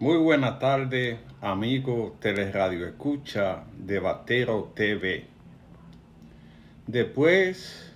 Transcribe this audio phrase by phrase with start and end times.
[0.00, 5.26] Muy buena tarde, amigo Teleradio Escucha de Batero TV.
[6.86, 7.92] Después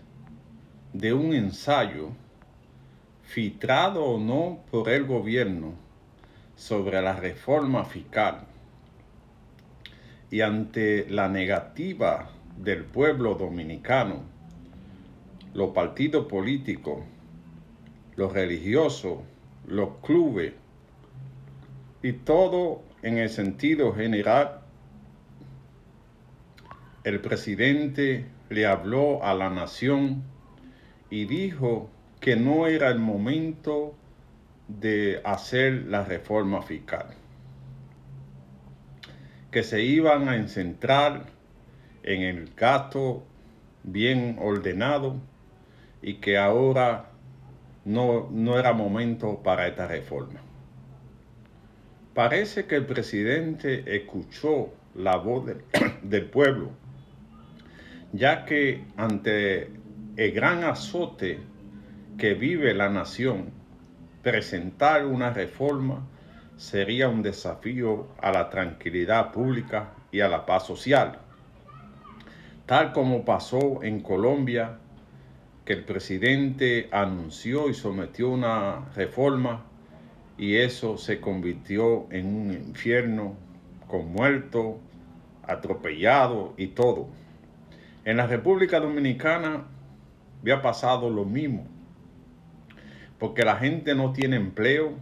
[0.92, 2.10] de un ensayo,
[3.22, 5.72] filtrado o no por el gobierno,
[6.56, 8.40] sobre la reforma fiscal,
[10.30, 12.28] y ante la negativa
[12.58, 14.24] del pueblo dominicano,
[15.54, 16.98] los partidos políticos,
[18.16, 19.20] los religiosos,
[19.66, 20.52] los clubes,
[22.04, 24.60] y todo en el sentido general,
[27.02, 30.22] el presidente le habló a la nación
[31.08, 31.88] y dijo
[32.20, 33.94] que no era el momento
[34.68, 37.06] de hacer la reforma fiscal,
[39.50, 41.24] que se iban a centrar
[42.02, 43.24] en el gasto
[43.82, 45.16] bien ordenado
[46.02, 47.06] y que ahora
[47.86, 50.42] no, no era momento para esta reforma.
[52.14, 55.46] Parece que el presidente escuchó la voz
[56.02, 56.70] del, pueblo,
[58.12, 59.72] ya que ante
[60.16, 61.40] el gran azote
[62.16, 63.50] que vive la nación,
[64.22, 66.06] presentar una reforma
[66.56, 71.18] sería un desafío a la tranquilidad pública y a la paz social.
[72.64, 74.78] Tal como pasó en Colombia,
[75.64, 79.64] que el presidente anunció y sometió una reforma
[80.36, 83.36] y eso se convirtió en un infierno
[83.86, 84.76] con muertos,
[85.46, 87.08] atropellados y todo.
[88.04, 89.64] En la República Dominicana
[90.42, 91.66] había pasado lo mismo,
[93.18, 94.92] porque la gente no tiene empleo,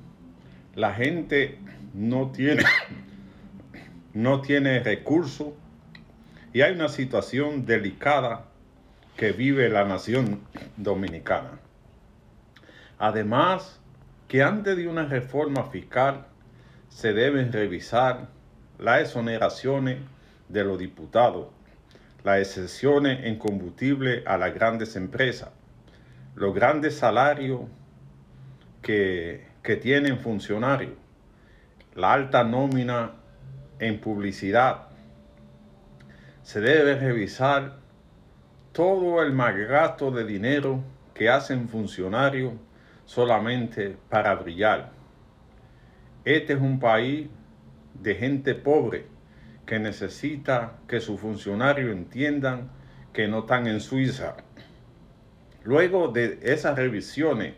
[0.75, 1.59] la gente
[1.95, 2.63] no tiene,
[4.15, 5.49] no tiene recursos
[6.53, 8.45] y hay una situación delicada
[9.17, 10.41] que vive la nación
[10.77, 11.59] dominicana.
[12.99, 13.82] Además,
[14.33, 16.25] que antes de una reforma fiscal
[16.89, 18.29] se deben revisar
[18.79, 19.99] las exoneraciones
[20.49, 21.49] de los diputados,
[22.25, 25.51] las exenciones en combustible a las grandes empresas,
[26.35, 27.61] los grandes salarios
[28.81, 30.95] que, que tienen funcionarios,
[31.95, 33.11] la alta nómina
[33.81, 34.87] en publicidad.
[36.43, 37.77] Se debe revisar
[38.73, 42.55] todo el mal gasto de dinero que hacen funcionarios
[43.05, 44.93] solamente para brillar.
[46.25, 47.29] Este es un país
[47.95, 49.07] de gente pobre
[49.67, 52.71] que necesita que sus funcionarios entiendan
[53.13, 54.37] que no están en Suiza.
[55.65, 57.55] Luego de esas revisiones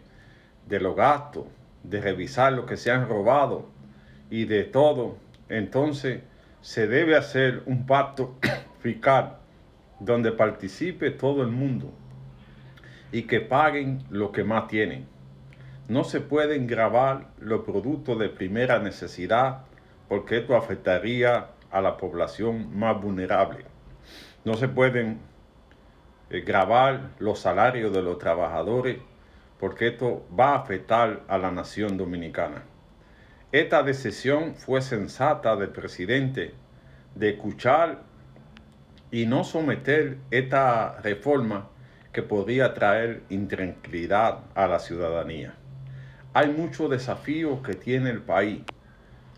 [0.66, 1.47] de los gastos,
[1.83, 3.69] de revisar lo que se han robado
[4.31, 5.19] y de todo,
[5.49, 6.21] entonces
[6.60, 8.38] se debe hacer un pacto
[8.81, 9.38] fiscal
[10.00, 11.93] donde participe todo el mundo
[13.12, 15.06] y que paguen lo que más tienen.
[15.87, 19.65] No se pueden grabar los productos de primera necesidad
[20.09, 23.67] porque esto afectaría a la población más vulnerable.
[24.47, 25.19] No se pueden
[26.31, 28.97] eh, grabar los salarios de los trabajadores
[29.61, 32.62] porque esto va a afectar a la nación dominicana.
[33.53, 36.55] Esta decisión fue sensata del presidente
[37.15, 38.05] de escuchar
[39.11, 41.69] y no someter esta reforma
[42.11, 45.55] que podría traer intranquilidad a la ciudadanía.
[46.37, 48.62] Hay muchos desafíos que tiene el país.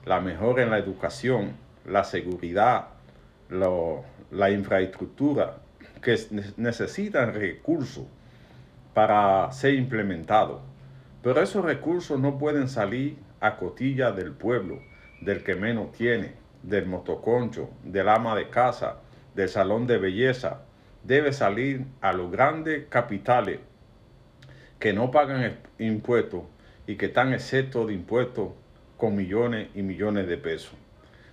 [0.06, 1.52] La mejora en la educación,
[1.84, 2.86] la seguridad,
[3.50, 5.58] la infraestructura,
[6.00, 6.16] que
[6.56, 8.06] necesitan recursos
[8.94, 10.62] para ser implementados.
[11.22, 14.80] Pero esos recursos no pueden salir a cotilla del pueblo,
[15.20, 16.32] del que menos tiene,
[16.62, 19.00] del motoconcho, del ama de casa,
[19.34, 20.62] del salón de belleza.
[21.04, 23.60] Debe salir a los grandes capitales
[24.78, 26.44] que no pagan impuestos
[26.86, 28.50] y que están exentos de impuestos
[28.96, 30.74] con millones y millones de pesos.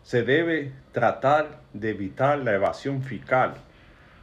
[0.02, 3.54] Se debe tratar de evitar la evasión fiscal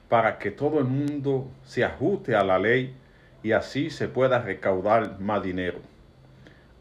[0.08, 2.94] para que todo el mundo se ajuste a la ley
[3.42, 5.78] y así se pueda recaudar más dinero.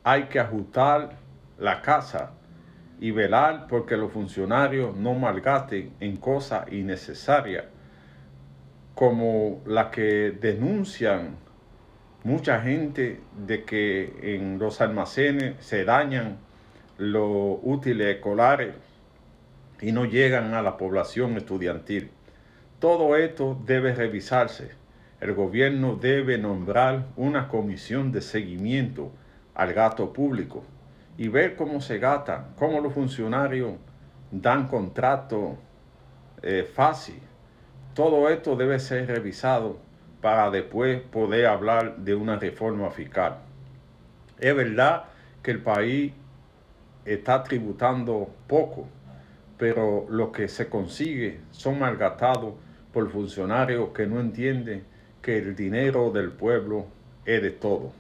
[0.03, 1.17] Hay que ajustar
[1.57, 2.31] la casa
[2.99, 7.65] y velar porque los funcionarios no malgasten en cosas innecesarias
[8.95, 11.37] como la que denuncian
[12.23, 16.37] mucha gente de que en los almacenes se dañan
[16.97, 18.75] los útiles escolares
[19.81, 22.11] y no llegan a la población estudiantil.
[22.79, 24.71] Todo esto debe revisarse.
[25.21, 29.11] El gobierno debe nombrar una comisión de seguimiento
[29.53, 30.63] al gasto público
[31.17, 33.73] y ver cómo se gasta, cómo los funcionarios
[34.31, 35.57] dan contrato
[36.41, 37.19] eh, fácil.
[37.93, 39.77] Todo esto debe ser revisado
[40.21, 43.37] para después poder hablar de una reforma fiscal.
[44.39, 45.05] Es verdad
[45.41, 46.13] que el país
[47.05, 48.87] está tributando poco,
[49.57, 52.53] pero lo que se consigue son malgastados
[52.93, 54.83] por funcionarios que no entienden
[55.21, 56.87] que el dinero del pueblo
[57.25, 57.91] es de todo.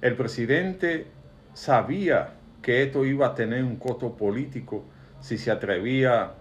[0.00, 1.06] El presidente
[1.54, 4.84] sabía que esto iba a tener un costo político
[5.20, 6.32] si se atrevía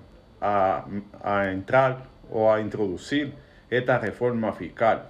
[0.42, 0.86] a,
[1.24, 3.34] a entrar o a introducir
[3.70, 5.10] esta reforma fiscal,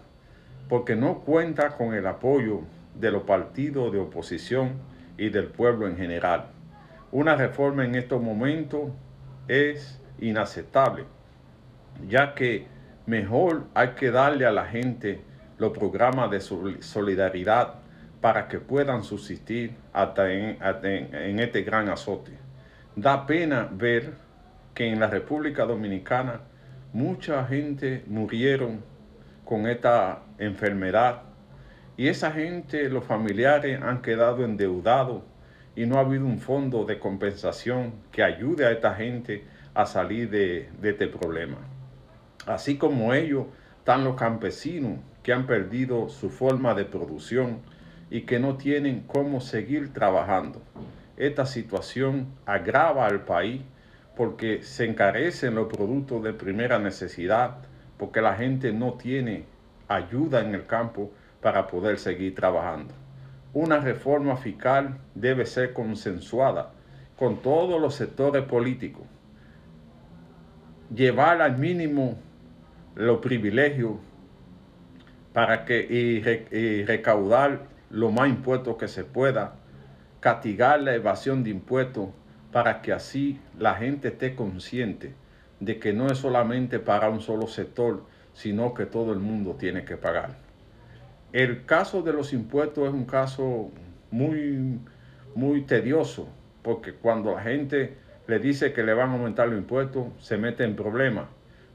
[0.69, 2.62] porque no cuenta con el apoyo
[2.96, 4.74] de los partidos de oposición
[5.18, 6.48] y del pueblo en general.
[7.12, 8.90] Una reforma en estos momentos
[9.48, 11.06] es inaceptable,
[12.07, 12.68] ya que
[13.06, 15.22] mejor hay que darle a la gente
[15.58, 17.75] los programas de solidaridad
[18.22, 22.31] para que puedan subsistir hasta en, en, este gran azote.
[22.96, 24.13] Da pena ver
[24.74, 26.42] que en la República Dominicana
[26.95, 28.80] mucha gente murieron
[29.44, 31.24] con esta enfermedad
[31.97, 35.21] y esa gente, los familiares han quedado endeudados
[35.75, 39.44] y no ha habido un fondo de compensación que ayude a esta gente
[39.74, 41.57] a salir de, de este problema.
[42.45, 43.48] Así como ellos,
[43.80, 47.59] están los campesinos que han perdido su forma de producción
[48.09, 50.62] y que no tienen cómo seguir trabajando.
[51.18, 53.63] Esta situación agrava al país
[54.15, 57.57] porque se encarecen los productos de primera necesidad,
[57.97, 59.45] porque la gente no tiene
[59.88, 62.94] ayuda en el campo para poder seguir trabajando.
[63.53, 66.71] Una reforma fiscal debe ser consensuada
[67.17, 69.03] con todos los sectores políticos.
[70.94, 72.17] Llevar al mínimo
[72.95, 73.94] los privilegios
[75.33, 79.56] para que y, recaudar lo más impuestos que se pueda,
[80.19, 82.09] castigar la evasión de impuestos
[82.56, 85.13] para que así la gente esté consciente
[85.60, 89.84] de que no es solamente para un solo sector, sino que todo el mundo tiene
[89.84, 90.38] que pagar.
[91.34, 93.72] El caso de los impuestos es un caso
[94.10, 94.80] muy,
[95.36, 96.30] muy tedioso,
[96.62, 100.63] porque cuando la gente le dice que le van a aumentar los impuestos, se mete
[100.63, 101.25] en problemas.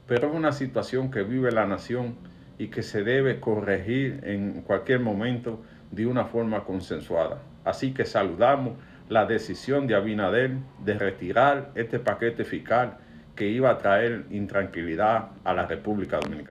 [0.07, 2.15] Pero es una situación que vive la nación
[2.57, 5.61] y que se debe corregir en cualquier momento
[5.91, 7.43] de una forma consensuada.
[7.65, 8.79] Así que saludamos
[9.11, 10.51] la decisión de Abinader
[10.85, 12.97] de retirar este paquete fiscal
[13.35, 16.39] que iba a traer intranquilidad a la República Dominicana.